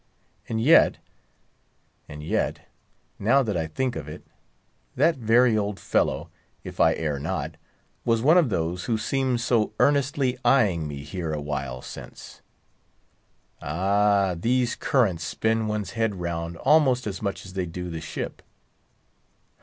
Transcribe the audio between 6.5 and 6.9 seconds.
if